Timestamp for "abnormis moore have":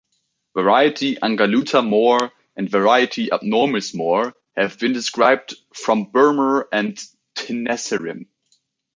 3.31-4.79